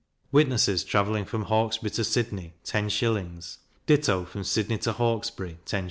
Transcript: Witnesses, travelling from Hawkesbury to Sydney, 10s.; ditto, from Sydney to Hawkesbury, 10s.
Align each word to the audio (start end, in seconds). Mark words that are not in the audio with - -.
Witnesses, 0.31 0.83
travelling 0.83 1.25
from 1.25 1.43
Hawkesbury 1.43 1.91
to 1.91 2.03
Sydney, 2.03 2.55
10s.; 2.65 3.57
ditto, 3.85 4.25
from 4.25 4.43
Sydney 4.43 4.79
to 4.79 4.93
Hawkesbury, 4.93 5.59
10s. 5.67 5.79